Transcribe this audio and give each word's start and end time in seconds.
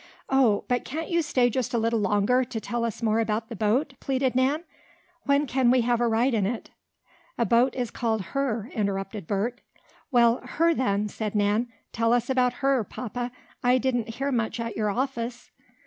"Oh, 0.31 0.63
but 0.67 0.83
can't 0.83 1.11
you 1.11 1.21
stay 1.21 1.51
just 1.51 1.75
a 1.75 1.77
little 1.77 1.99
longer, 1.99 2.43
to 2.43 2.59
tell 2.59 2.83
us 2.85 3.03
more 3.03 3.19
about 3.19 3.49
the 3.49 3.55
boat!" 3.55 3.93
pleaded 3.99 4.33
Nan. 4.33 4.63
"When 5.25 5.45
can 5.45 5.69
we 5.69 5.81
have 5.81 6.01
a 6.01 6.07
ride 6.07 6.33
in 6.33 6.47
it?" 6.47 6.71
"A 7.37 7.45
boat 7.45 7.75
is 7.75 7.91
called 7.91 8.21
'her,'" 8.33 8.71
interrupted 8.73 9.27
Bert, 9.27 9.61
"Well, 10.09 10.41
'her' 10.43 10.73
then," 10.73 11.07
said 11.07 11.35
Nan. 11.35 11.67
"Tell 11.93 12.13
us 12.13 12.31
about 12.31 12.53
HER, 12.65 12.83
papa. 12.83 13.31
I 13.63 13.77
didn't 13.77 14.15
hear 14.15 14.31
much 14.31 14.59
at 14.59 14.75
your 14.75 14.89
office." 14.89 15.51